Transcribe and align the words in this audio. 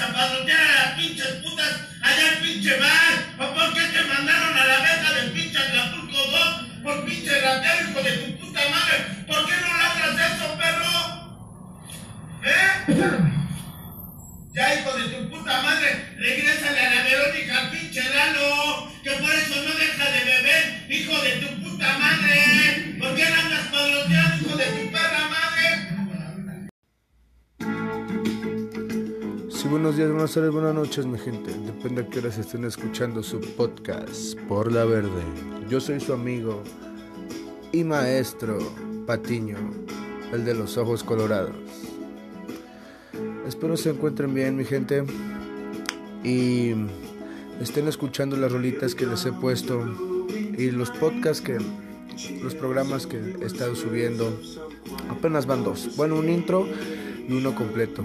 a 0.00 0.12
padrotear 0.12 0.60
a 0.60 0.74
las 0.74 0.94
pinches 0.94 1.26
putas 1.42 1.80
allá 2.02 2.28
al 2.30 2.38
pinche 2.38 2.76
bar? 2.78 3.14
¿O 3.38 3.54
por 3.54 3.74
qué 3.74 3.80
te 3.80 4.02
mandaron 4.04 4.56
a 4.56 4.64
la 4.64 4.80
verga 4.80 5.12
del 5.14 5.32
pinche 5.32 5.58
Acapulco 5.58 6.16
2? 6.16 6.82
Por 6.82 7.04
pinche 7.04 7.40
ratero, 7.40 7.90
hijo 7.90 8.02
de 8.02 8.12
tu 8.12 8.38
puta 8.38 8.60
madre. 8.70 9.24
¿Por 9.26 9.46
qué 9.46 9.52
no 9.60 9.76
ladras 9.76 10.32
eso, 10.32 10.58
perro? 10.58 10.94
¿Eh? 12.44 12.70
Ya, 14.52 14.74
hijo 14.74 14.98
de 14.98 15.08
tu 15.08 15.30
puta 15.30 15.62
madre, 15.62 16.14
regrésale 16.16 16.80
a 16.80 16.94
la 16.94 17.02
Verónica 17.02 17.70
pinche 17.70 18.02
Lalo, 18.02 18.90
que 19.02 19.10
por 19.10 19.30
eso 19.30 19.54
no 19.62 19.74
deja 19.74 20.10
de 20.10 20.24
beber, 20.24 20.86
hijo 20.90 21.22
de 21.22 21.30
tu 21.36 21.62
puta 21.62 21.98
madre. 21.98 22.96
¿Por 22.98 23.14
qué 23.14 23.24
andas 23.26 23.66
padroteando, 23.70 24.46
hijo 24.46 24.56
de 24.56 24.64
tu 24.64 24.90
perra 24.90 25.28
madre? 25.28 25.49
Sí, 29.60 29.68
buenos 29.68 29.94
días, 29.94 30.08
buenas 30.08 30.32
tardes, 30.32 30.52
buenas 30.52 30.74
noches, 30.74 31.04
mi 31.04 31.18
gente. 31.18 31.52
Depende 31.52 32.00
a 32.00 32.06
qué 32.06 32.20
horas 32.20 32.38
estén 32.38 32.64
escuchando 32.64 33.22
su 33.22 33.40
podcast 33.40 34.34
por 34.48 34.72
la 34.72 34.86
verde. 34.86 35.22
Yo 35.68 35.82
soy 35.82 36.00
su 36.00 36.14
amigo 36.14 36.62
y 37.70 37.84
maestro 37.84 38.56
Patiño, 39.06 39.58
el 40.32 40.46
de 40.46 40.54
los 40.54 40.78
ojos 40.78 41.04
colorados. 41.04 41.54
Espero 43.46 43.76
se 43.76 43.90
encuentren 43.90 44.32
bien, 44.32 44.56
mi 44.56 44.64
gente, 44.64 45.04
y 46.24 46.72
estén 47.60 47.86
escuchando 47.86 48.38
las 48.38 48.50
rolitas 48.50 48.94
que 48.94 49.04
les 49.04 49.26
he 49.26 49.32
puesto 49.32 49.84
y 50.56 50.70
los 50.70 50.90
podcasts 50.90 51.42
que, 51.42 51.58
los 52.42 52.54
programas 52.54 53.06
que 53.06 53.18
he 53.18 53.44
estado 53.44 53.76
subiendo. 53.76 54.40
Apenas 55.10 55.44
van 55.44 55.64
dos. 55.64 55.96
Bueno, 55.98 56.16
un 56.16 56.30
intro 56.30 56.66
y 57.30 57.32
uno 57.32 57.54
completo. 57.54 58.02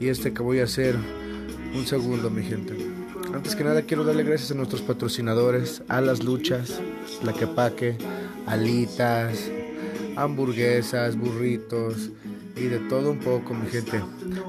Y 0.00 0.08
este 0.08 0.32
que 0.32 0.42
voy 0.42 0.60
a 0.60 0.64
hacer, 0.64 0.96
un 1.74 1.86
segundo, 1.86 2.30
mi 2.30 2.42
gente. 2.42 2.74
Antes 3.34 3.54
que 3.54 3.64
nada 3.64 3.82
quiero 3.82 4.04
darle 4.04 4.24
gracias 4.24 4.50
a 4.50 4.54
nuestros 4.54 4.82
patrocinadores, 4.82 5.82
a 5.88 6.00
las 6.00 6.24
luchas, 6.24 6.80
la 7.22 7.32
quepaque, 7.34 7.96
alitas, 8.46 9.50
hamburguesas, 10.16 11.16
burritos 11.16 12.10
y 12.56 12.62
de 12.62 12.78
todo 12.78 13.10
un 13.10 13.18
poco, 13.18 13.54
mi 13.54 13.68
gente. 13.68 14.00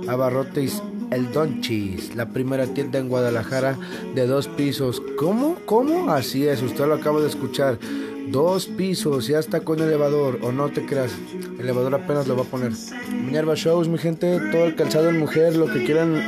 Abarrotes 0.08 0.81
El 1.12 1.31
Donchis, 1.31 2.16
la 2.16 2.30
primera 2.30 2.66
tienda 2.67 3.00
en 3.00 3.09
Guadalajara 3.09 3.78
de 4.16 4.25
dos 4.25 4.47
pisos. 4.47 5.02
¿Cómo? 5.17 5.58
¿Cómo? 5.66 6.12
Así 6.12 6.47
es, 6.47 6.62
usted 6.62 6.88
lo 6.88 6.95
acaba 6.95 7.22
de 7.22 7.28
escuchar. 7.28 7.78
Dos 8.27 8.66
pisos, 8.66 9.27
ya 9.27 9.39
está 9.39 9.61
con 9.61 9.79
elevador, 9.79 10.39
o 10.41 10.52
no 10.52 10.69
te 10.69 10.85
creas, 10.85 11.11
el 11.55 11.61
elevador 11.61 11.95
apenas 11.95 12.27
lo 12.27 12.35
va 12.35 12.43
a 12.43 12.45
poner. 12.45 12.71
Minerva 13.11 13.53
Shows, 13.55 13.88
mi 13.88 13.97
gente, 13.97 14.39
todo 14.52 14.66
el 14.66 14.75
calzado 14.75 15.09
en 15.09 15.19
mujer, 15.19 15.55
lo 15.55 15.71
que 15.71 15.83
quieran 15.83 16.21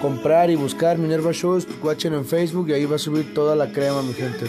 comprar 0.00 0.50
y 0.50 0.56
buscar, 0.56 0.98
Minerva 0.98 1.32
Shows, 1.32 1.68
watchen 1.82 2.14
en 2.14 2.24
Facebook 2.24 2.68
y 2.70 2.72
ahí 2.72 2.84
va 2.84 2.96
a 2.96 2.98
subir 2.98 3.34
toda 3.34 3.54
la 3.54 3.70
crema, 3.70 4.02
mi 4.02 4.14
gente. 4.14 4.46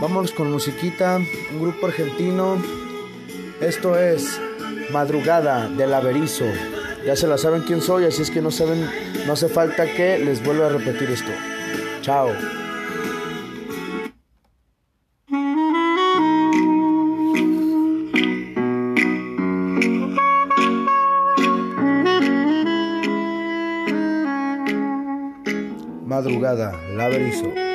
Vámonos 0.00 0.30
con 0.30 0.52
musiquita, 0.52 1.16
un 1.16 1.60
grupo 1.60 1.86
argentino. 1.86 2.56
Esto 3.60 3.98
es 3.98 4.38
Madrugada 4.92 5.68
del 5.68 5.92
Averizo. 5.92 6.44
Ya 7.04 7.16
se 7.16 7.26
la 7.26 7.38
saben 7.38 7.62
quién 7.62 7.80
soy, 7.80 8.04
así 8.04 8.22
es 8.22 8.30
que 8.30 8.40
no 8.40 8.50
saben, 8.50 8.88
no 9.26 9.32
hace 9.32 9.48
falta 9.48 9.92
que 9.92 10.18
les 10.18 10.44
vuelva 10.44 10.66
a 10.66 10.68
repetir 10.70 11.10
esto. 11.10 11.32
Chao. 12.02 12.28
Madrugada, 26.18 26.72
Laverizo. 26.96 27.67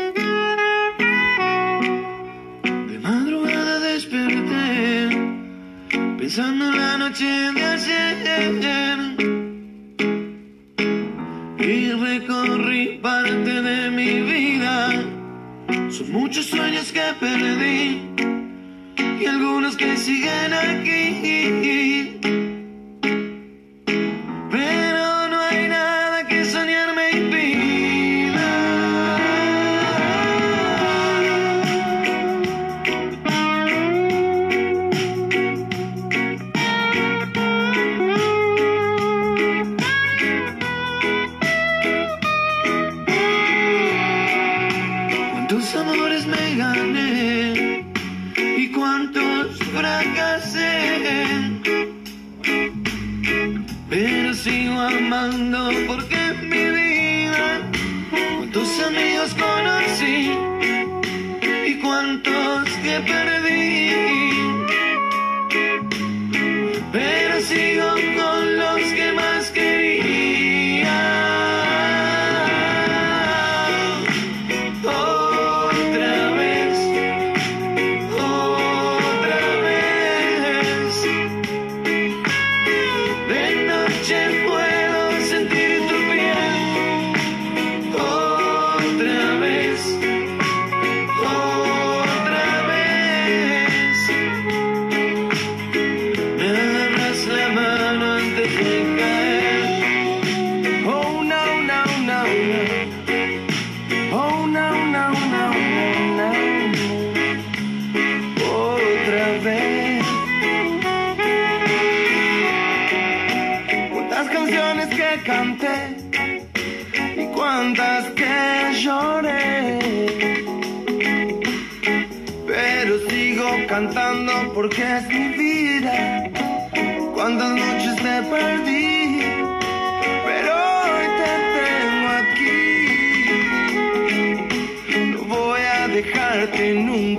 Cuántos 45.45 45.75
amores 45.75 46.25
me 46.25 46.55
gané 46.55 47.85
y 48.57 48.69
cuántos 48.69 49.59
fracasé. 49.73 51.51
Pero 53.89 54.33
sigo 54.33 54.79
amando 54.79 55.69
porque 55.85 56.15
es 56.15 56.43
mi 56.43 56.65
vida. 56.77 57.61
Cuántos 58.37 58.69
amigos 58.87 59.35
conocí 59.35 60.31
y 61.67 61.73
cuántos 61.81 62.69
que 62.81 63.01
perdí. 63.01 63.42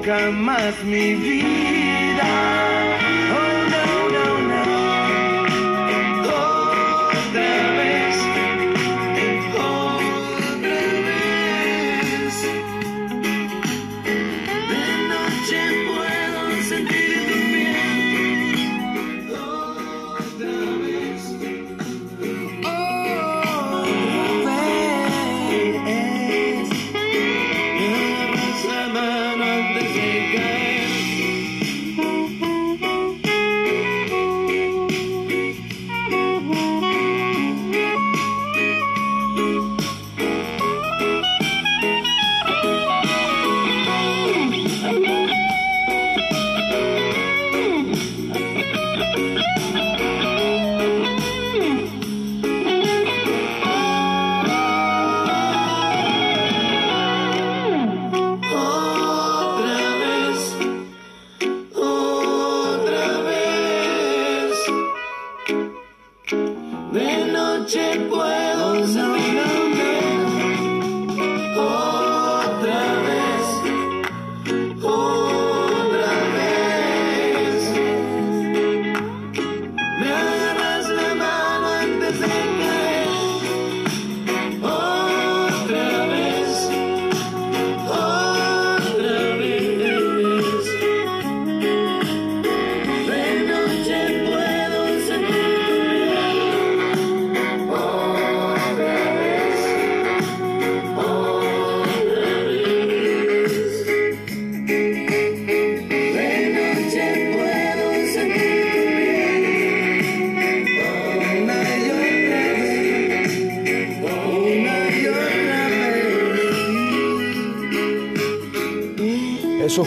Nunca 0.05 0.31
más 0.31 0.85
mi 0.85 1.15
vida. 1.15 1.84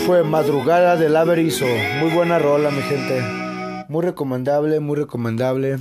Fue 0.07 0.23
Madrugada 0.23 0.95
del 0.95 1.15
Averizo. 1.17 1.65
Muy 1.99 2.09
buena 2.11 2.39
rola, 2.39 2.71
mi 2.71 2.81
gente. 2.81 3.21
Muy 3.89 4.03
recomendable, 4.05 4.79
muy 4.79 4.95
recomendable. 4.95 5.79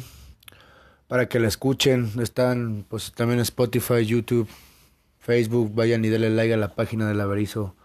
Para 1.06 1.28
que 1.28 1.38
la 1.38 1.46
escuchen. 1.46 2.10
Están 2.20 2.84
pues 2.88 3.12
también 3.12 3.38
Spotify, 3.40 4.04
YouTube, 4.04 4.48
Facebook. 5.20 5.72
Vayan 5.74 6.04
y 6.04 6.08
denle 6.08 6.30
like 6.30 6.52
a 6.52 6.56
la 6.56 6.74
página 6.74 7.06
del 7.06 7.20
Averizo. 7.20 7.76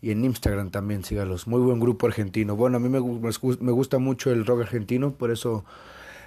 Y 0.00 0.10
en 0.12 0.24
Instagram 0.24 0.70
también, 0.70 1.04
sígalos. 1.04 1.46
Muy 1.46 1.60
buen 1.60 1.78
grupo 1.78 2.06
argentino. 2.06 2.56
Bueno, 2.56 2.78
a 2.78 2.80
mí 2.80 2.88
me, 2.88 2.98
me 3.00 3.06
gu- 3.30 3.58
me 3.60 3.72
gusta 3.72 3.98
mucho 3.98 4.32
el 4.32 4.46
rock 4.46 4.62
argentino. 4.62 5.12
Por 5.12 5.30
eso 5.30 5.64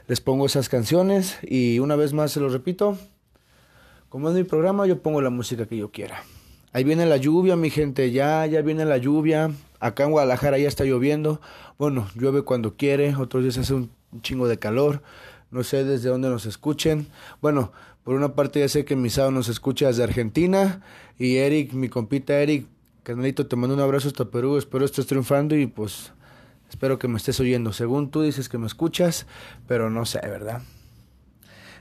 les 0.08 0.22
pongo 0.22 0.46
esas 0.46 0.70
canciones. 0.70 1.40
Y 1.42 1.80
una 1.80 1.96
vez 1.96 2.14
más 2.14 2.32
se 2.32 2.40
los 2.40 2.54
repito. 2.54 2.98
Como 4.10 4.30
es 4.30 4.36
mi 4.36 4.44
programa, 4.44 4.86
yo 4.86 5.00
pongo 5.02 5.22
la 5.22 5.32
música 5.32 5.66
que 5.66 5.76
yo 5.78 5.90
quiera. 5.92 6.24
Ahí 6.76 6.84
viene 6.84 7.06
la 7.06 7.16
lluvia, 7.16 7.56
mi 7.56 7.70
gente, 7.70 8.12
ya, 8.12 8.46
ya 8.48 8.62
viene 8.62 8.84
la 8.84 8.98
lluvia. 8.98 9.50
Acá 9.80 10.04
en 10.04 10.12
Guadalajara 10.12 10.58
ya 10.58 10.68
está 10.68 10.84
lloviendo. 10.84 11.40
Bueno, 11.78 12.10
llueve 12.16 12.42
cuando 12.42 12.76
quiere, 12.76 13.16
otros 13.16 13.44
días 13.44 13.58
hace 13.58 13.74
un 13.74 13.90
chingo 14.22 14.50
de 14.50 14.60
calor. 14.60 15.02
No 15.52 15.64
sé 15.64 15.86
desde 15.86 16.10
dónde 16.10 16.28
nos 16.28 16.46
escuchen. 16.46 17.08
Bueno, 17.42 17.72
por 18.04 18.16
una 18.16 18.36
parte 18.36 18.60
ya 18.60 18.68
sé 18.68 18.84
que 18.84 18.98
Misao 18.98 19.32
nos 19.32 19.48
escucha 19.48 19.88
desde 19.88 20.04
Argentina. 20.04 20.82
Y 21.18 21.38
Eric, 21.38 21.72
mi 21.72 21.88
compita 21.88 22.42
Eric, 22.42 22.68
canalito, 23.04 23.48
te 23.48 23.56
mando 23.56 23.74
un 23.74 23.82
abrazo 23.82 24.10
hasta 24.10 24.26
Perú. 24.26 24.58
Espero 24.58 24.84
estés 24.84 25.08
triunfando 25.08 25.56
y 25.56 25.68
pues 25.68 26.12
espero 26.70 27.00
que 27.00 27.08
me 27.08 27.16
estés 27.16 27.40
oyendo. 27.40 27.72
Según 27.72 28.12
tú 28.12 28.22
dices 28.22 28.50
que 28.50 28.58
me 28.58 28.68
escuchas, 28.68 29.28
pero 29.66 29.90
no 29.90 30.06
sé, 30.06 30.20
¿verdad? 30.24 30.62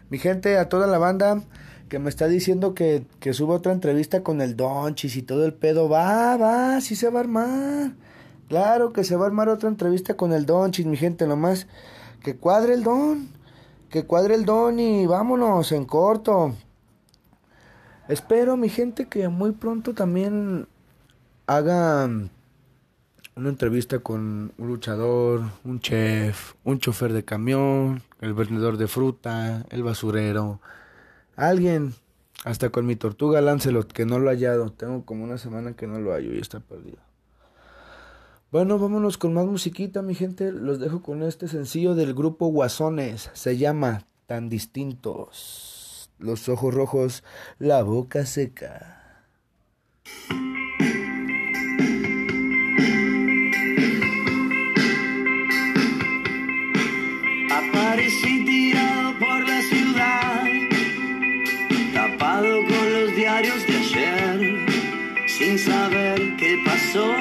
Mi 0.08 0.18
gente, 0.18 0.56
a 0.56 0.68
toda 0.68 0.86
la 0.86 0.98
banda 0.98 1.42
que 1.88 1.98
me 1.98 2.08
está 2.08 2.28
diciendo 2.28 2.74
que, 2.74 3.06
que 3.20 3.32
suba 3.32 3.56
otra 3.56 3.72
entrevista 3.72 4.22
con 4.22 4.40
el 4.40 4.56
Donchis 4.56 5.16
y 5.16 5.22
todo 5.22 5.44
el 5.44 5.54
pedo, 5.54 5.88
va, 5.88 6.36
va, 6.36 6.80
sí 6.80 6.96
se 6.96 7.10
va 7.10 7.20
a 7.20 7.22
armar. 7.22 7.92
Claro 8.48 8.92
que 8.92 9.04
se 9.04 9.16
va 9.16 9.24
a 9.24 9.28
armar 9.28 9.48
otra 9.48 9.68
entrevista 9.68 10.14
con 10.14 10.32
el 10.32 10.46
Donchis, 10.46 10.86
mi 10.86 10.96
gente, 10.96 11.26
nomás 11.26 11.66
que 12.22 12.36
cuadre 12.36 12.74
el 12.74 12.82
Don, 12.82 13.28
que 13.90 14.04
cuadre 14.04 14.34
el 14.34 14.44
Don 14.44 14.78
y 14.78 15.06
vámonos 15.06 15.72
en 15.72 15.84
corto. 15.84 16.54
Espero, 18.08 18.56
mi 18.56 18.68
gente, 18.68 19.06
que 19.08 19.28
muy 19.28 19.52
pronto 19.52 19.94
también 19.94 20.68
haga 21.46 22.04
una 23.36 23.48
entrevista 23.48 23.98
con 23.98 24.52
un 24.56 24.66
luchador, 24.66 25.42
un 25.64 25.80
chef, 25.80 26.54
un 26.64 26.78
chofer 26.78 27.12
de 27.12 27.24
camión, 27.24 28.02
el 28.20 28.34
vendedor 28.34 28.76
de 28.76 28.88
fruta, 28.88 29.64
el 29.70 29.82
basurero, 29.82 30.60
alguien, 31.36 31.94
hasta 32.44 32.70
con 32.70 32.86
mi 32.86 32.96
tortuga 32.96 33.40
Lancelot, 33.40 33.92
que 33.92 34.06
no 34.06 34.18
lo 34.18 34.30
he 34.30 34.34
hallado. 34.34 34.70
Tengo 34.72 35.04
como 35.04 35.24
una 35.24 35.38
semana 35.38 35.74
que 35.74 35.86
no 35.86 35.98
lo 35.98 36.12
hallo 36.12 36.34
y 36.34 36.38
está 36.38 36.60
perdido. 36.60 36.98
Bueno, 38.50 38.78
vámonos 38.78 39.18
con 39.18 39.34
más 39.34 39.46
musiquita, 39.46 40.02
mi 40.02 40.14
gente. 40.14 40.52
Los 40.52 40.78
dejo 40.78 41.02
con 41.02 41.22
este 41.22 41.48
sencillo 41.48 41.94
del 41.94 42.14
grupo 42.14 42.46
Guasones. 42.46 43.30
Se 43.32 43.56
llama 43.56 44.06
Tan 44.26 44.48
Distintos. 44.48 46.10
Los 46.18 46.48
ojos 46.48 46.72
rojos, 46.72 47.24
la 47.58 47.82
boca 47.82 48.24
seca. 48.26 49.26
Sin 65.44 65.58
saber 65.58 66.36
qué 66.36 66.58
pasó. 66.64 67.14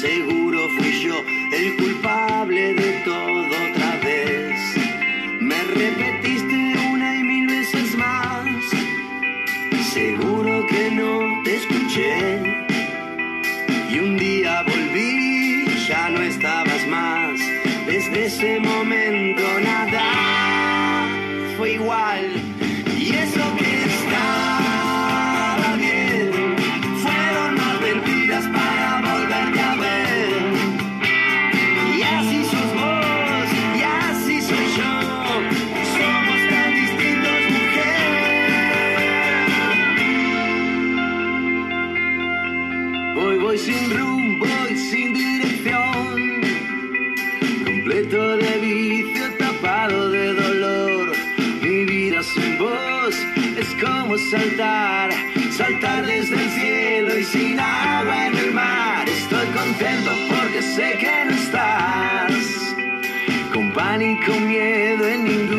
Seguro 0.00 0.68
fui 0.76 0.92
yo 1.02 1.16
el 1.52 1.76
culpable 1.76 2.74
de 2.74 2.90
todo 3.04 3.46
otra 3.70 3.92
vez. 4.04 4.56
Me 5.40 5.60
repetiste 5.64 6.58
una 6.92 7.16
y 7.16 7.22
mil 7.24 7.46
veces 7.46 7.96
más, 7.96 8.46
seguro 9.92 10.66
que 10.68 10.90
no 11.00 11.42
te 11.44 11.56
escuché. 11.56 12.14
Y 13.90 13.98
un 13.98 14.16
día 14.16 14.62
volví, 14.62 15.64
ya 15.88 16.10
no 16.10 16.22
estabas 16.22 16.86
más. 16.86 17.40
Desde 17.86 18.26
ese 18.26 18.60
momento 18.60 19.42
nada 19.64 20.04
fue 21.56 21.72
igual. 21.72 22.37
Saltar, 54.30 55.10
saltar 55.50 56.04
desde 56.04 56.34
el 56.34 56.50
cielo 56.50 57.18
y 57.18 57.24
sin 57.24 57.58
agua 57.58 58.26
en 58.26 58.36
el 58.36 58.52
mar. 58.52 59.08
Estoy 59.08 59.46
contento 59.48 60.10
porque 60.28 60.62
sé 60.62 60.98
que 60.98 61.24
no 61.24 61.30
estás. 61.30 62.34
Con 63.52 63.72
pánico, 63.72 64.32
miedo 64.34 65.08
en 65.08 65.24
ningún 65.24 65.57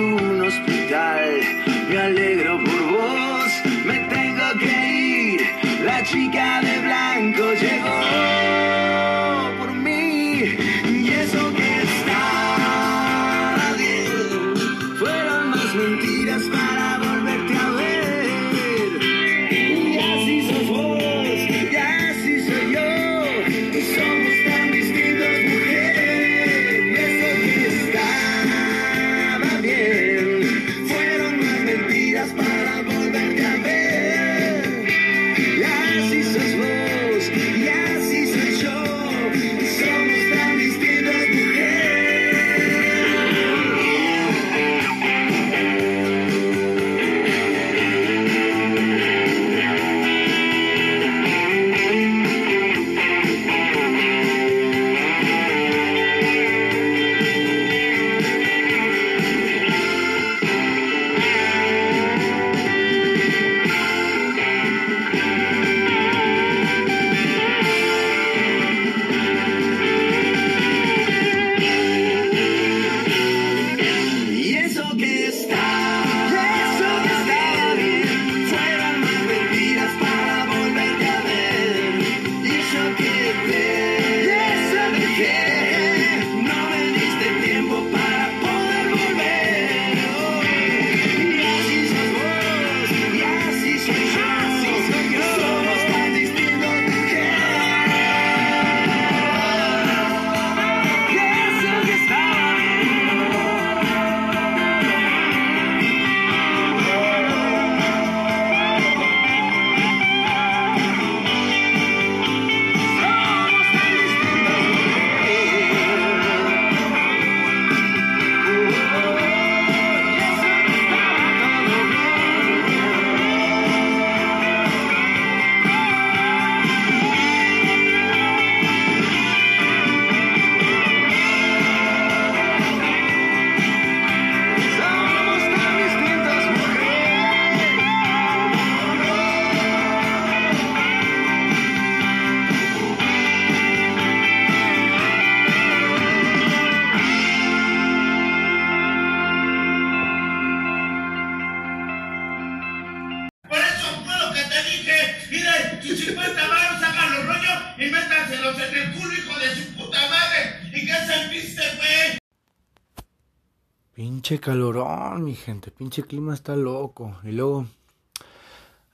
Calorón, 164.39 165.23
mi 165.23 165.35
gente. 165.35 165.71
Pinche 165.71 166.03
clima 166.03 166.33
está 166.33 166.55
loco. 166.55 167.17
Y 167.23 167.31
luego, 167.31 167.65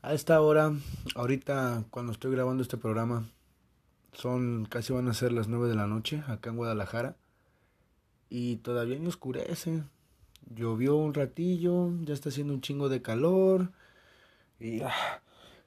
a 0.01 0.13
esta 0.13 0.41
hora, 0.41 0.73
ahorita 1.15 1.85
cuando 1.91 2.11
estoy 2.11 2.31
grabando 2.31 2.63
este 2.63 2.77
programa, 2.77 3.29
son 4.13 4.65
casi 4.65 4.93
van 4.93 5.07
a 5.07 5.13
ser 5.13 5.31
las 5.31 5.47
9 5.47 5.67
de 5.67 5.75
la 5.75 5.87
noche 5.87 6.23
acá 6.27 6.49
en 6.49 6.57
Guadalajara. 6.57 7.15
Y 8.29 8.57
todavía 8.57 8.97
no 8.99 9.09
oscurece. 9.09 9.83
Llovió 10.53 10.95
un 10.95 11.13
ratillo, 11.13 11.89
ya 12.03 12.13
está 12.13 12.29
haciendo 12.29 12.53
un 12.53 12.61
chingo 12.61 12.89
de 12.89 13.01
calor. 13.01 13.71
Y 14.59 14.81
ah, 14.81 15.21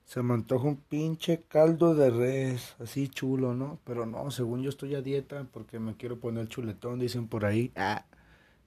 se 0.04 0.22
me 0.22 0.34
antoja 0.34 0.66
un 0.66 0.76
pinche 0.76 1.42
caldo 1.48 1.94
de 1.94 2.10
res, 2.10 2.74
así 2.80 3.08
chulo, 3.08 3.54
¿no? 3.54 3.78
Pero 3.84 4.06
no, 4.06 4.30
según 4.30 4.62
yo 4.62 4.70
estoy 4.70 4.94
a 4.94 5.02
dieta 5.02 5.46
porque 5.52 5.78
me 5.78 5.96
quiero 5.96 6.18
poner 6.18 6.48
chuletón, 6.48 6.98
dicen 6.98 7.28
por 7.28 7.44
ahí. 7.44 7.72
Ah, 7.76 8.04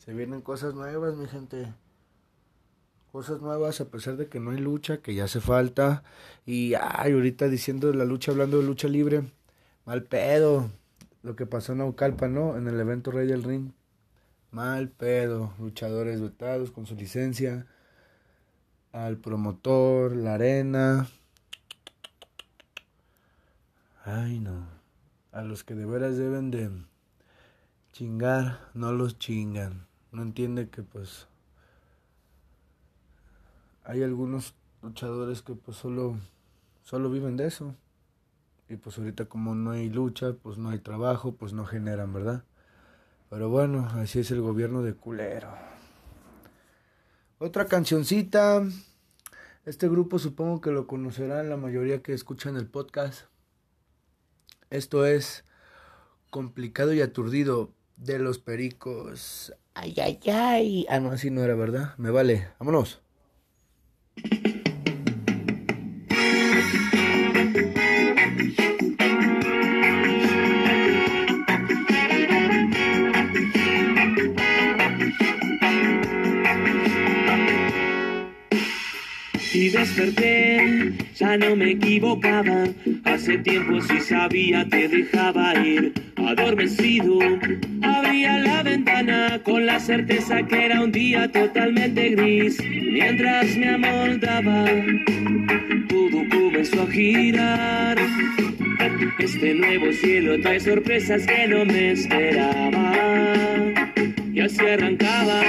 se 0.03 0.15
vienen 0.15 0.41
cosas 0.41 0.73
nuevas, 0.73 1.15
mi 1.15 1.27
gente. 1.27 1.71
Cosas 3.11 3.39
nuevas 3.39 3.81
a 3.81 3.89
pesar 3.91 4.17
de 4.17 4.27
que 4.29 4.39
no 4.39 4.49
hay 4.49 4.57
lucha, 4.57 4.97
que 4.97 5.13
ya 5.13 5.25
hace 5.25 5.41
falta. 5.41 6.03
Y 6.43 6.73
ay, 6.73 7.11
ahorita 7.11 7.47
diciendo 7.49 7.91
de 7.91 7.93
la 7.93 8.05
lucha, 8.05 8.31
hablando 8.31 8.57
de 8.57 8.63
lucha 8.65 8.87
libre, 8.87 9.31
mal 9.85 10.01
pedo. 10.03 10.71
Lo 11.21 11.35
que 11.35 11.45
pasó 11.45 11.73
en 11.73 11.79
Naucalpa, 11.79 12.27
¿no? 12.27 12.57
En 12.57 12.67
el 12.67 12.79
evento 12.79 13.11
Rey 13.11 13.27
del 13.27 13.43
Ring. 13.43 13.73
Mal 14.49 14.89
pedo. 14.89 15.53
Luchadores 15.59 16.19
vetados 16.19 16.71
con 16.71 16.87
su 16.87 16.95
licencia. 16.95 17.67
Al 18.93 19.17
promotor, 19.17 20.15
la 20.15 20.33
arena. 20.33 21.07
Ay, 24.03 24.39
no. 24.39 24.65
A 25.31 25.43
los 25.43 25.63
que 25.63 25.75
de 25.75 25.85
veras 25.85 26.17
deben 26.17 26.49
de 26.49 26.71
chingar, 27.91 28.71
no 28.73 28.93
los 28.93 29.19
chingan. 29.19 29.90
No 30.11 30.21
entiende 30.21 30.69
que 30.69 30.83
pues 30.83 31.27
hay 33.83 34.03
algunos 34.03 34.55
luchadores 34.81 35.41
que 35.41 35.53
pues 35.53 35.77
solo 35.77 36.17
solo 36.83 37.09
viven 37.09 37.37
de 37.37 37.47
eso. 37.47 37.75
Y 38.69 38.77
pues 38.77 38.97
ahorita 38.97 39.25
como 39.25 39.55
no 39.55 39.71
hay 39.71 39.89
lucha, 39.89 40.33
pues 40.33 40.57
no 40.57 40.69
hay 40.69 40.79
trabajo, 40.79 41.33
pues 41.35 41.53
no 41.53 41.65
generan, 41.65 42.13
¿verdad? 42.13 42.43
Pero 43.29 43.49
bueno, 43.49 43.87
así 43.95 44.19
es 44.19 44.31
el 44.31 44.41
gobierno 44.41 44.81
de 44.81 44.93
culero. 44.93 45.49
Otra 47.37 47.65
cancioncita. 47.65 48.63
Este 49.65 49.87
grupo 49.87 50.19
supongo 50.19 50.59
que 50.59 50.71
lo 50.71 50.87
conocerán 50.87 51.49
la 51.49 51.57
mayoría 51.57 52.01
que 52.01 52.13
escuchan 52.13 52.55
el 52.55 52.67
podcast. 52.67 53.25
Esto 54.69 55.05
es 55.05 55.45
Complicado 56.29 56.93
y 56.93 57.01
Aturdido 57.01 57.73
de 57.97 58.19
los 58.19 58.39
Pericos. 58.39 59.53
Ay, 59.73 59.93
ay, 59.99 60.19
ay. 60.31 60.85
Ah, 60.89 60.99
no, 60.99 61.11
así 61.11 61.29
no 61.29 61.43
era, 61.43 61.55
¿verdad? 61.55 61.93
Me 61.97 62.11
vale. 62.11 62.49
Vámonos. 62.59 63.01
Desperté, 79.81 80.93
ya 81.15 81.37
no 81.37 81.55
me 81.55 81.71
equivocaba. 81.71 82.65
Hace 83.03 83.39
tiempo 83.39 83.81
sí 83.81 83.99
sabía 83.99 84.63
te 84.69 84.87
dejaba 84.87 85.55
ir. 85.65 85.93
Adormecido, 86.17 87.19
abría 87.81 88.37
la 88.39 88.61
ventana 88.61 89.41
con 89.43 89.65
la 89.65 89.79
certeza 89.79 90.43
que 90.43 90.65
era 90.65 90.81
un 90.81 90.91
día 90.91 91.31
totalmente 91.31 92.09
gris. 92.09 92.61
Mientras 92.63 93.57
me 93.57 93.69
amoldaba, 93.69 94.65
todo 95.89 96.29
comenzó 96.29 96.83
a 96.83 96.91
girar. 96.91 97.97
Este 99.17 99.55
nuevo 99.55 99.91
cielo 99.93 100.39
trae 100.41 100.59
sorpresas 100.59 101.25
que 101.25 101.47
no 101.47 101.65
me 101.65 101.91
esperaba. 101.93 102.93
E 104.33 104.41
así 104.41 104.61
arrancaba. 104.61 105.41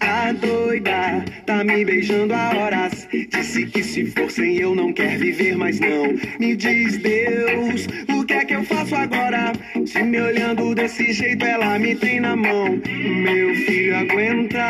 A 0.00 0.32
doida 0.32 1.24
tá 1.48 1.64
me 1.64 1.82
beijando 1.82 2.34
há 2.34 2.50
horas. 2.54 3.08
Disse 3.10 3.64
que 3.68 3.82
se 3.82 4.04
for 4.04 4.30
sem 4.30 4.58
eu 4.58 4.74
não 4.74 4.92
quer 4.92 5.16
viver 5.16 5.56
mais 5.56 5.80
não. 5.80 6.12
Me 6.38 6.54
diz 6.54 6.98
Deus, 6.98 7.86
o 8.10 8.22
que 8.26 8.34
é 8.34 8.44
que 8.44 8.54
eu 8.54 8.62
faço 8.64 8.94
agora? 8.94 9.52
Se 9.86 10.02
me 10.02 10.20
olhando 10.20 10.74
desse 10.74 11.10
jeito 11.10 11.46
ela 11.46 11.78
me 11.78 11.94
tem 11.96 12.20
na 12.20 12.36
mão. 12.36 12.78
Meu 12.86 13.54
filho 13.64 13.96
aguenta, 13.96 14.62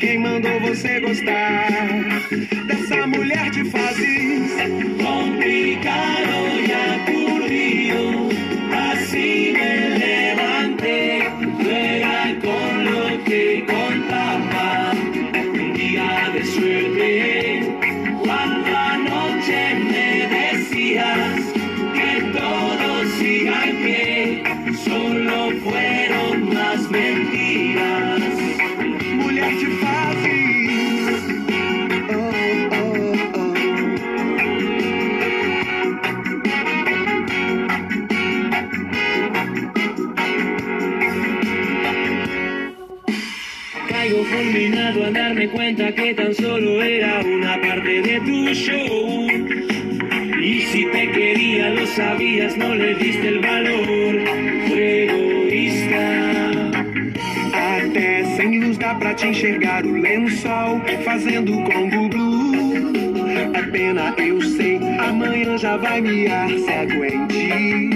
quem 0.00 0.18
mandou 0.18 0.60
você 0.60 0.98
gostar 0.98 1.70
dessa 2.66 3.06
mulher 3.06 3.50
de 3.50 3.64
fases? 3.70 4.52
complicado 4.98 6.30
aburrido. 6.34 7.17
Solo 24.84 25.50
fueron 25.64 26.54
más 26.54 26.90
mentiras. 26.90 28.22
Oh, 32.10 32.32
oh. 32.76 33.54
Caigo 43.88 44.24
fulminado 44.24 45.04
al 45.04 45.12
darme 45.12 45.48
cuenta 45.48 45.92
que 45.94 46.14
tan 46.14 46.34
solo 46.34 46.82
era 46.82 47.20
una 47.20 47.60
parte 47.60 48.02
de 48.02 48.20
tu 48.20 48.48
show. 48.54 49.26
Y 50.40 50.60
si 50.62 50.86
te 50.86 51.10
quería 51.10 51.70
lo 51.70 51.86
sabías, 51.86 52.56
no 52.56 52.74
le 52.74 52.94
diste 52.94 53.28
el 53.28 53.40
valor. 53.40 54.17
Dá 58.88 58.94
pra 58.94 59.14
te 59.14 59.26
enxergar 59.26 59.84
o 59.84 59.92
lençol 59.92 60.80
fazendo 61.04 61.52
combo 61.64 62.08
blue. 62.08 62.90
É 63.54 63.62
pena, 63.70 64.14
eu 64.16 64.40
sei, 64.40 64.80
amanhã 64.98 65.58
já 65.58 65.76
vai 65.76 66.00
miar, 66.00 66.48
se 66.48 66.72
aguente. 66.72 67.90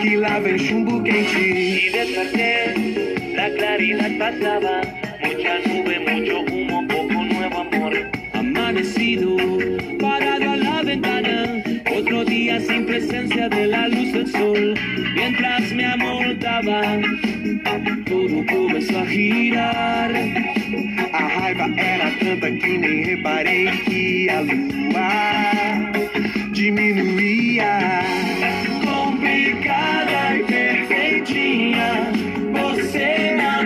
Que 0.00 0.16
lá 0.16 0.38
vem 0.38 0.58
chumbo 0.58 1.02
quente. 1.02 1.38
Y 1.38 1.90
desperté, 1.90 2.74
la 3.34 3.50
claridad 3.50 4.16
pasaba. 4.16 4.89
Día 12.30 12.60
sin 12.60 12.86
presencia 12.86 13.48
de 13.48 13.66
la 13.66 13.88
luz 13.88 14.12
del 14.12 14.26
sol. 14.28 14.74
Mientras 15.14 15.72
me 15.72 15.84
amoldaba, 15.84 16.80
todo 18.06 18.46
comenzó 18.46 19.00
a 19.00 19.06
girar. 19.06 20.12
A 21.12 21.28
raiva 21.40 21.66
era 21.76 22.08
tanta 22.20 22.50
que 22.52 22.78
nem 22.78 23.04
reparei 23.04 23.66
que 23.84 24.30
a 24.30 24.40
lua 24.42 25.92
diminuía. 26.52 28.04
complicada 28.84 30.36
y 30.38 30.42
perfeitinha. 30.44 31.90
Você 32.52 33.34
me 33.36 33.59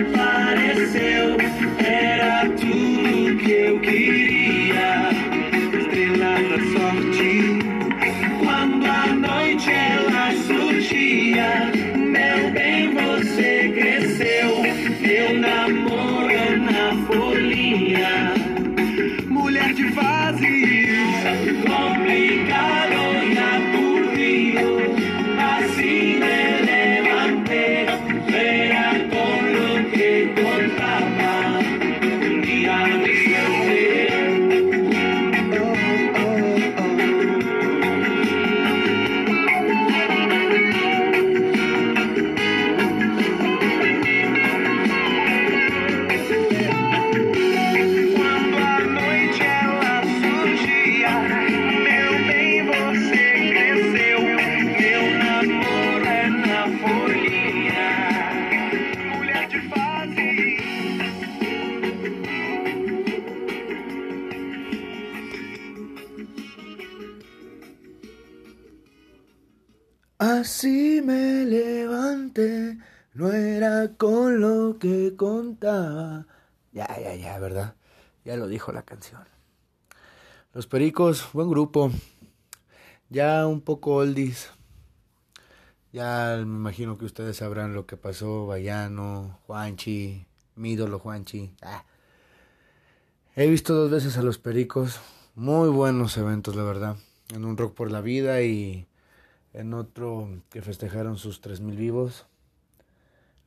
Ya, 77.15 77.39
¿verdad? 77.39 77.75
Ya 78.23 78.35
lo 78.35 78.47
dijo 78.47 78.71
la 78.71 78.83
canción. 78.83 79.23
Los 80.53 80.67
Pericos, 80.67 81.29
buen 81.33 81.49
grupo. 81.49 81.91
Ya 83.09 83.45
un 83.45 83.61
poco 83.61 83.95
oldies. 83.95 84.49
Ya 85.91 86.35
me 86.37 86.43
imagino 86.43 86.97
que 86.97 87.05
ustedes 87.05 87.37
sabrán 87.37 87.73
lo 87.73 87.85
que 87.85 87.97
pasó, 87.97 88.47
Bayano, 88.47 89.39
Juanchi, 89.47 90.25
mi 90.55 90.73
ídolo 90.73 90.99
Juanchi. 90.99 91.53
Ah. 91.61 91.85
He 93.35 93.47
visto 93.47 93.73
dos 93.73 93.91
veces 93.91 94.17
a 94.17 94.21
los 94.21 94.37
Pericos, 94.37 94.99
muy 95.35 95.69
buenos 95.69 96.17
eventos, 96.17 96.55
la 96.55 96.63
verdad. 96.63 96.97
En 97.33 97.45
un 97.45 97.57
Rock 97.57 97.73
por 97.75 97.91
la 97.91 98.01
Vida 98.01 98.41
y 98.41 98.87
en 99.53 99.73
otro 99.73 100.29
que 100.49 100.61
festejaron 100.61 101.17
sus 101.17 101.41
3.000 101.41 101.75
vivos. 101.75 102.25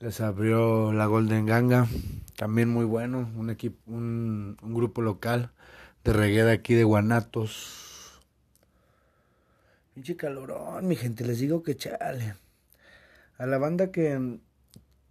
Les 0.00 0.20
abrió 0.20 0.92
la 0.92 1.06
Golden 1.06 1.44
Ganga, 1.44 1.88
también 2.36 2.68
muy 2.68 2.84
bueno, 2.84 3.28
un, 3.36 3.50
equipo, 3.50 3.78
un, 3.90 4.56
grupo 4.62 5.02
local 5.02 5.50
de 6.04 6.12
reggae 6.12 6.44
de 6.44 6.52
aquí 6.52 6.74
de 6.74 6.84
Guanatos, 6.84 7.88
Pinche 9.98 10.14
calorón, 10.14 10.86
mi 10.86 10.94
gente, 10.94 11.24
les 11.24 11.40
digo 11.40 11.64
que 11.64 11.76
chale. 11.76 12.36
A 13.36 13.46
la 13.46 13.58
banda 13.58 13.90
que, 13.90 14.38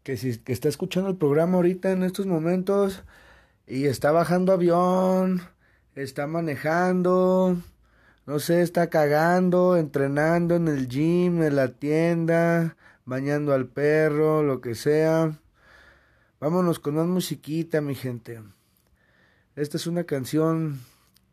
que, 0.04 0.16
si, 0.16 0.38
que 0.38 0.54
está 0.54 0.70
escuchando 0.70 1.10
el 1.10 1.18
programa 1.18 1.56
ahorita 1.56 1.92
en 1.92 2.04
estos 2.04 2.26
momentos 2.26 3.04
y 3.68 3.88
está 3.88 4.14
bajando 4.14 4.54
avión, 4.54 5.42
está 5.96 6.26
manejando, 6.28 7.58
no 8.26 8.40
sé, 8.40 8.62
está 8.62 8.90
cagando, 8.90 9.76
entrenando 9.76 10.56
en 10.56 10.70
el 10.70 10.88
gym, 10.88 11.44
en 11.44 11.58
la 11.58 11.68
tienda, 11.68 12.78
bañando 13.08 13.54
al 13.54 13.66
perro, 13.66 14.44
lo 14.44 14.62
que 14.62 14.76
sea. 14.76 15.40
Vámonos 16.40 16.78
con 16.78 16.94
más 16.94 17.08
musiquita, 17.08 17.82
mi 17.82 17.96
gente. 17.96 18.44
Esta 19.56 19.78
es 19.78 19.88
una 19.88 20.04
canción 20.04 20.80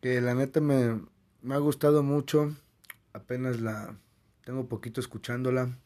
que 0.00 0.22
la 0.22 0.34
neta 0.34 0.62
me, 0.62 1.02
me 1.42 1.54
ha 1.54 1.58
gustado 1.58 2.02
mucho 2.02 2.54
apenas 3.14 3.60
la 3.60 3.96
tengo 4.44 4.68
poquito 4.68 5.00
escuchándola. 5.00 5.78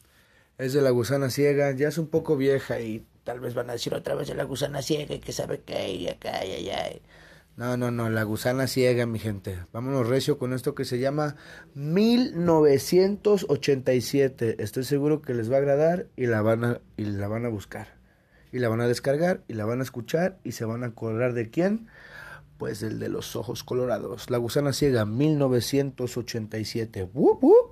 Es 0.56 0.72
de 0.72 0.82
la 0.82 0.90
gusana 0.90 1.30
ciega, 1.30 1.70
ya 1.70 1.86
es 1.86 1.98
un 1.98 2.08
poco 2.08 2.36
vieja 2.36 2.80
y 2.80 3.06
tal 3.22 3.38
vez 3.38 3.54
van 3.54 3.70
a 3.70 3.74
decir 3.74 3.94
otra 3.94 4.16
vez 4.16 4.26
de 4.26 4.34
la 4.34 4.42
gusana 4.42 4.82
ciega 4.82 5.14
y 5.14 5.20
que 5.20 5.32
sabe 5.32 5.60
qué 5.60 5.92
y 5.92 6.08
acá 6.08 6.44
y 6.44 6.52
allá. 6.54 6.90
No, 7.58 7.76
no, 7.76 7.90
no, 7.90 8.08
la 8.08 8.22
gusana 8.22 8.66
ciega, 8.68 9.04
mi 9.04 9.18
gente. 9.18 9.58
Vámonos 9.72 10.06
recio 10.06 10.38
con 10.38 10.52
esto 10.52 10.76
que 10.76 10.84
se 10.84 11.00
llama 11.00 11.34
1987. 11.74 14.62
Estoy 14.62 14.84
seguro 14.84 15.22
que 15.22 15.34
les 15.34 15.50
va 15.50 15.56
a 15.56 15.58
agradar 15.58 16.06
y 16.14 16.26
la 16.26 16.40
van 16.40 16.64
a, 16.64 16.80
y 16.96 17.06
la 17.06 17.26
van 17.26 17.46
a 17.46 17.48
buscar. 17.48 17.98
Y 18.52 18.60
la 18.60 18.68
van 18.68 18.80
a 18.80 18.86
descargar 18.86 19.42
y 19.48 19.54
la 19.54 19.64
van 19.64 19.80
a 19.80 19.82
escuchar 19.82 20.38
y 20.44 20.52
se 20.52 20.66
van 20.66 20.84
a 20.84 20.86
acordar 20.86 21.32
de 21.32 21.50
quién 21.50 21.88
pues 22.58 22.84
el 22.84 23.00
de 23.00 23.08
los 23.08 23.34
ojos 23.34 23.64
colorados. 23.64 24.30
La 24.30 24.38
gusana 24.38 24.72
ciega, 24.72 25.04
1987. 25.04 27.10
¡Wup, 27.12 27.42
wup! 27.42 27.67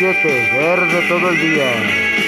Verde 0.00 1.08
todo 1.08 1.28
el 1.30 1.40
día. 1.40 2.27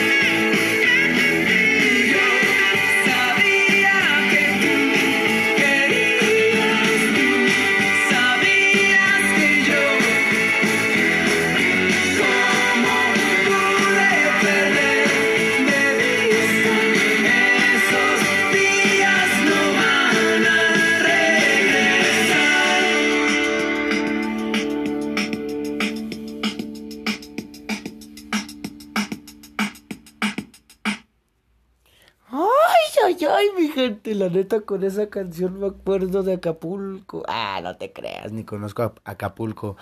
La 34.20 34.28
neta, 34.28 34.60
con 34.60 34.84
esa 34.84 35.08
canción 35.08 35.58
me 35.58 35.68
acuerdo 35.68 36.22
de 36.22 36.34
Acapulco. 36.34 37.22
Ah, 37.26 37.58
no 37.62 37.78
te 37.78 37.90
creas, 37.90 38.30
ni 38.32 38.44
conozco 38.44 38.82
a 38.82 38.92
Acapulco. 39.02 39.78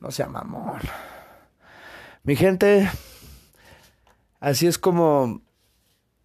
No 0.00 0.10
sea 0.10 0.28
mamón. 0.28 0.80
Mi 2.22 2.34
gente, 2.34 2.88
así 4.40 4.66
es 4.66 4.78
como 4.78 5.42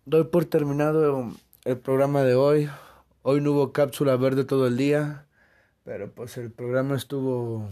doy 0.05 0.23
por 0.23 0.45
terminado 0.45 1.29
el 1.65 1.77
programa 1.77 2.21
de 2.23 2.35
hoy. 2.35 2.69
Hoy 3.21 3.41
no 3.41 3.51
hubo 3.51 3.73
cápsula 3.73 4.15
verde 4.15 4.45
todo 4.45 4.65
el 4.67 4.77
día, 4.77 5.25
pero 5.83 6.09
pues 6.09 6.37
el 6.37 6.51
programa 6.51 6.95
estuvo 6.95 7.67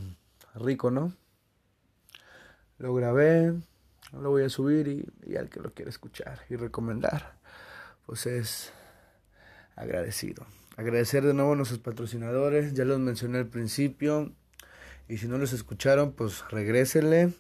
rico, 0.56 0.92
¿no? 0.92 1.14
Lo 2.80 2.94
grabé, 2.94 3.54
lo 4.12 4.30
voy 4.32 4.44
a 4.44 4.50
subir 4.50 4.90
y, 4.90 5.08
y 5.26 5.38
al 5.38 5.48
que 5.48 5.62
lo 5.62 5.72
quiera 5.72 5.88
escuchar 5.88 6.42
y 6.50 6.58
recomendar, 6.58 7.38
pues 8.06 8.26
es 8.26 8.74
agradecido. 9.76 10.46
Agradecer 10.78 11.24
de 11.24 11.34
nuevo 11.34 11.54
a 11.54 11.56
nuestros 11.56 11.80
patrocinadores, 11.80 12.74
ya 12.74 12.86
los 12.86 13.00
mencioné 13.00 13.38
al 13.40 13.48
principio, 13.48 14.34
y 15.08 15.18
si 15.18 15.28
no 15.28 15.38
los 15.38 15.54
escucharon, 15.54 16.12
pues 16.12 16.44
regrésenle 16.50 17.34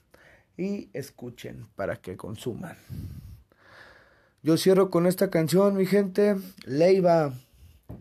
y 0.58 0.90
escuchen 0.94 1.66
para 1.76 1.98
que 1.98 2.16
consuman. 2.16 2.78
Yo 4.44 4.58
cierro 4.58 4.92
con 4.92 5.08
esta 5.08 5.30
canción, 5.30 5.76
mi 5.76 5.86
gente, 5.86 6.36
Leiva, 6.66 7.34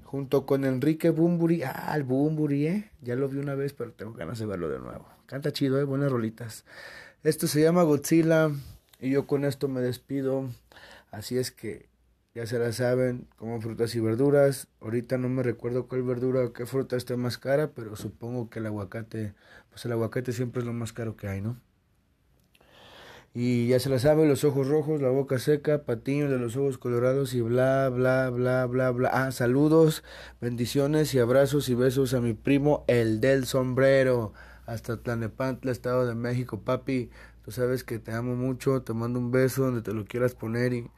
junto 0.05 0.45
con 0.45 0.65
Enrique 0.65 1.11
Bumburi. 1.11 1.63
Ah, 1.63 1.93
el 1.97 2.05
Bumburi, 2.05 2.67
¿eh? 2.67 2.91
Ya 3.01 3.17
lo 3.17 3.29
vi 3.29 3.39
una 3.39 3.55
vez, 3.55 3.73
pero 3.73 3.93
tengo 3.93 4.13
ganas 4.13 4.39
de 4.39 4.47
verlo 4.47 4.69
de 4.69 4.79
nuevo. 4.79 5.09
Canta 5.27 5.53
chido, 5.53 5.81
¿eh? 5.81 5.85
Buenas 5.85 6.13
rolitas. 6.13 6.65
Esto 7.23 7.47
se 7.47 7.63
llama 7.63 7.83
Godzilla 7.83 8.51
y 9.01 9.11
yo 9.11 9.27
con 9.27 9.47
esto 9.47 9.69
me 9.69 9.81
despido. 9.81 10.51
Así 11.11 11.39
es 11.39 11.51
que 11.51 11.89
ya 12.35 12.47
se 12.47 12.59
la 12.59 12.73
saben, 12.73 13.29
como 13.37 13.61
frutas 13.61 13.95
y 13.95 14.01
verduras. 14.01 14.69
Ahorita 14.81 15.19
no 15.19 15.29
me 15.29 15.43
recuerdo 15.43 15.87
cuál 15.87 16.03
verdura 16.03 16.45
o 16.45 16.53
qué 16.53 16.67
fruta 16.67 16.97
está 16.97 17.17
más 17.17 17.39
cara, 17.39 17.71
pero 17.75 17.97
supongo 17.97 18.51
que 18.51 18.59
el 18.59 18.67
aguacate, 18.67 19.35
pues 19.71 19.85
el 19.85 19.93
aguacate 19.93 20.33
siempre 20.33 20.61
es 20.61 20.67
lo 20.67 20.73
más 20.73 20.93
caro 20.93 21.17
que 21.17 21.29
hay, 21.29 21.41
¿no? 21.41 21.61
Y 23.37 23.69
ya 23.69 23.81
se 23.81 23.89
la 23.89 23.99
sabe, 23.99 24.27
los 24.29 24.45
ojos 24.45 24.69
rojos, 24.69 25.01
la 25.03 25.09
boca 25.11 25.39
seca, 25.41 25.85
patiños 25.85 26.31
de 26.31 26.39
los 26.39 26.57
ojos 26.57 26.79
colorados 26.79 27.35
y 27.35 27.41
bla, 27.41 27.89
bla, 27.89 28.31
bla, 28.31 28.67
bla, 28.67 28.91
bla. 28.91 29.11
Ah, 29.13 29.33
saludos, 29.33 30.05
bendiciones 30.41 31.15
y 31.15 31.19
abrazos 31.19 31.69
y 31.69 31.75
besos 31.75 32.15
a 32.15 32.21
mi 32.21 32.33
primo, 32.35 32.85
el 32.87 33.21
del 33.21 33.47
sombrero, 33.47 34.33
hasta 34.67 35.03
Tlanepantla, 35.03 35.73
Estado 35.73 36.07
de 36.07 36.15
México. 36.15 36.61
Papi, 36.61 37.11
tú 37.45 37.51
sabes 37.51 37.83
que 37.83 37.99
te 37.99 38.13
amo 38.13 38.37
mucho, 38.37 38.83
te 38.83 38.93
mando 38.93 39.19
un 39.19 39.33
beso 39.33 39.65
donde 39.65 39.83
te 39.83 39.93
lo 39.93 40.05
quieras 40.05 40.37
poner 40.37 40.73
y, 40.73 40.89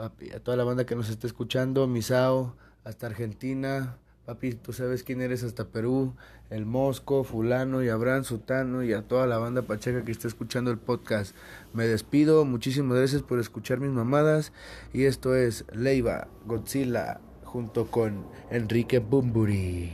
papi, 0.00 0.30
a 0.30 0.40
toda 0.40 0.56
la 0.56 0.64
banda 0.64 0.86
que 0.86 0.96
nos 0.96 1.10
está 1.10 1.26
escuchando, 1.26 1.86
Misao, 1.86 2.56
hasta 2.84 3.06
Argentina. 3.06 3.98
Papi, 4.24 4.54
tú 4.54 4.72
sabes 4.72 5.02
quién 5.02 5.20
eres 5.20 5.42
hasta 5.42 5.66
Perú, 5.66 6.14
el 6.48 6.64
Mosco, 6.64 7.22
Fulano 7.22 7.82
y 7.82 7.90
Abraham 7.90 8.24
Sutano 8.24 8.82
y 8.82 8.94
a 8.94 9.02
toda 9.02 9.26
la 9.26 9.36
banda 9.36 9.60
pacheca 9.60 10.02
que 10.02 10.10
está 10.10 10.26
escuchando 10.26 10.70
el 10.70 10.78
podcast. 10.78 11.36
Me 11.74 11.86
despido, 11.86 12.46
muchísimas 12.46 12.96
gracias 12.96 13.20
por 13.20 13.40
escuchar 13.40 13.80
mis 13.80 13.90
mamadas 13.90 14.54
y 14.94 15.04
esto 15.04 15.34
es 15.34 15.66
Leiva 15.70 16.28
Godzilla 16.46 17.20
junto 17.44 17.90
con 17.90 18.24
Enrique 18.50 19.00
Bumburi. 19.00 19.90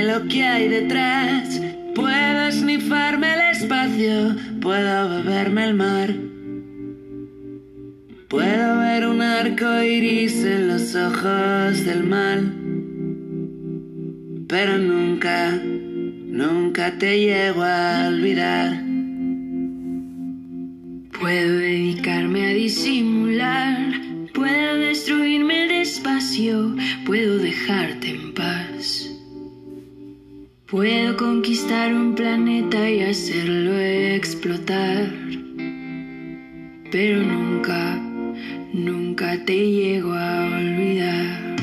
Lo 0.00 0.26
que 0.26 0.42
hay 0.42 0.68
detrás, 0.68 1.60
puedo 1.94 2.46
esnifarme 2.46 3.34
el 3.34 3.40
espacio, 3.52 4.34
puedo 4.60 5.10
beberme 5.10 5.64
el 5.66 5.74
mar. 5.74 6.14
Puedo 8.28 8.78
ver 8.78 9.06
un 9.06 9.20
arco 9.20 9.82
iris 9.82 10.42
en 10.44 10.68
los 10.68 10.94
ojos 10.94 11.84
del 11.84 12.04
mal, 12.04 12.54
pero 14.48 14.78
nunca, 14.78 15.60
nunca 15.60 16.96
te 16.96 17.20
llego 17.20 17.62
a 17.62 18.08
olvidar. 18.08 18.82
Puedo 21.20 21.58
dedicarme 21.58 22.46
a 22.46 22.54
disimular, 22.54 23.76
puedo 24.32 24.76
destruirme 24.76 25.68
despacio, 25.68 26.71
puedo 26.71 26.71
Puedo 30.72 31.18
conquistar 31.18 31.92
un 31.92 32.14
planeta 32.14 32.88
y 32.88 33.02
hacerlo 33.02 33.78
explotar, 33.78 35.06
pero 36.90 37.22
nunca, 37.22 38.00
nunca 38.72 39.36
te 39.44 39.68
llego 39.70 40.14
a 40.14 40.46
olvidar. 40.46 41.56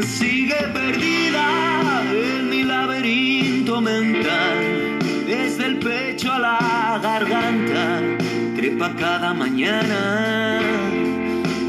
Sigue 0.00 0.54
perdida 0.72 2.04
en 2.12 2.50
mi 2.50 2.62
laberinto 2.62 3.80
mental, 3.80 4.96
desde 5.26 5.66
el 5.66 5.78
pecho 5.80 6.34
a 6.34 6.38
la 6.38 7.00
garganta, 7.02 8.00
trepa 8.54 8.94
cada 8.94 9.34
mañana, 9.34 10.60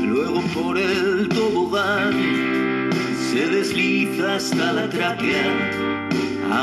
luego 0.06 0.42
por 0.54 0.78
el 0.78 1.28
tobogán, 1.28 2.92
se 3.32 3.48
desliza 3.48 4.36
hasta 4.36 4.74
la 4.74 4.88
tráquea, 4.88 5.85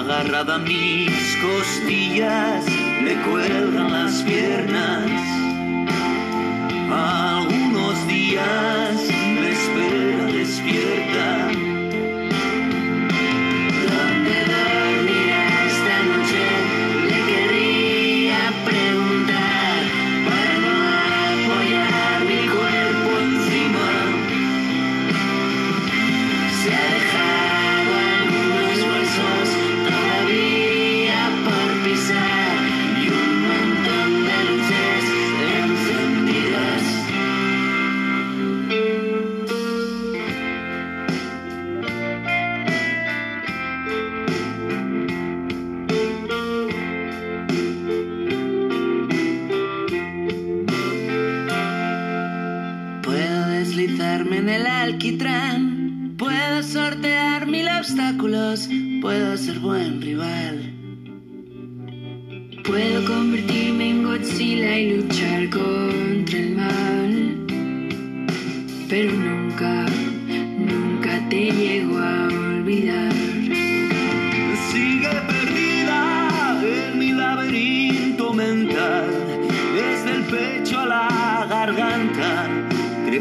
agarrada 0.02 0.56
a 0.56 0.58
mis 0.58 1.36
costillas, 1.40 2.64
le 3.04 3.14
cuelgan 3.22 3.92
las 3.92 4.22
piernas. 4.22 5.10
Algunos 6.90 8.06
días 8.08 8.81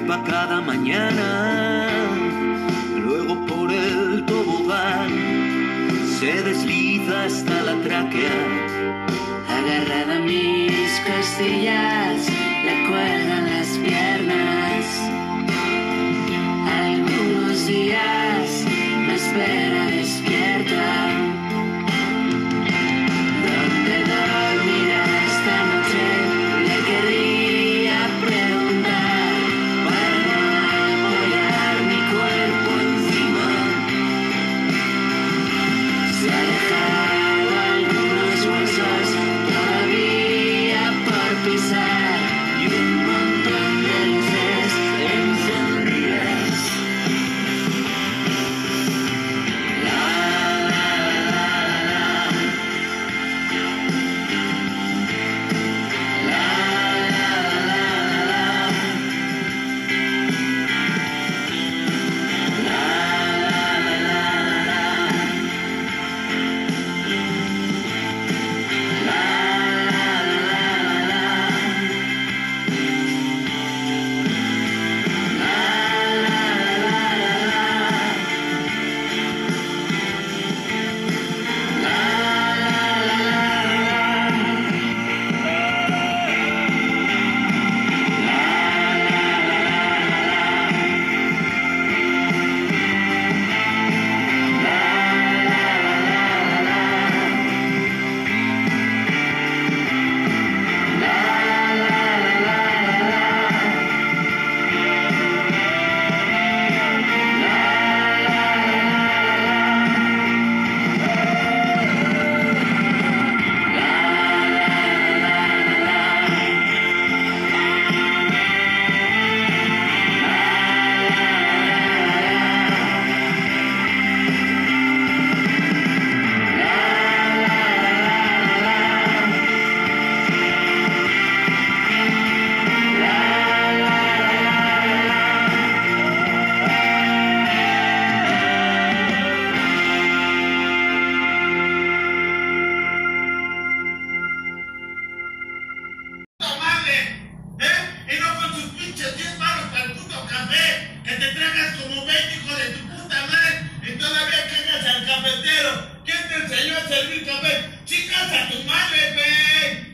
cada 0.07 0.61
mañana, 0.61 1.87
luego 2.97 3.45
por 3.45 3.71
el 3.71 4.23
tobogán, 4.25 5.09
se 6.19 6.43
desliza 6.43 7.25
hasta 7.25 7.61
la 7.61 7.75
tráquea. 7.81 8.39
Agarrada 9.49 10.17
a 10.17 10.19
mis 10.19 10.91
costillas, 11.07 12.27
le 12.65 12.89
cuelgan 12.89 13.45
las 13.45 13.69
piernas. 13.77 14.85
Algunos 16.83 17.67
días 17.67 18.65
me 19.07 19.15
espera 19.15 19.85
despierta. 19.85 21.30